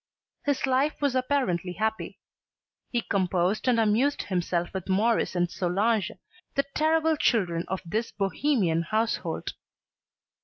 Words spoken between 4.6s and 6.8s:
with Maurice and Solange, the